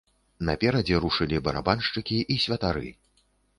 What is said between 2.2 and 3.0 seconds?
і святары.